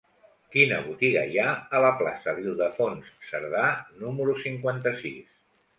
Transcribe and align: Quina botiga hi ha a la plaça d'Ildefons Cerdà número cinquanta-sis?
Quina 0.53 0.79
botiga 0.85 1.25
hi 1.33 1.37
ha 1.43 1.51
a 1.79 1.81
la 1.85 1.93
plaça 2.01 2.35
d'Ildefons 2.39 3.15
Cerdà 3.29 3.69
número 4.03 4.39
cinquanta-sis? 4.47 5.35